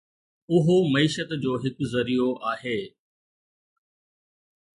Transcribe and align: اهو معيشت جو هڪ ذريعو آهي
اهو 0.59 0.77
معيشت 0.95 1.35
جو 1.43 1.53
هڪ 1.65 1.89
ذريعو 1.93 2.31
آهي 2.53 2.75